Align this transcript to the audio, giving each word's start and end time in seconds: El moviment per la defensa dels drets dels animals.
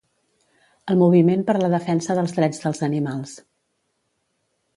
El 0.93 0.97
moviment 1.01 1.43
per 1.49 1.55
la 1.63 1.69
defensa 1.73 2.15
dels 2.21 2.33
drets 2.39 2.65
dels 2.65 2.83
animals. 2.89 3.37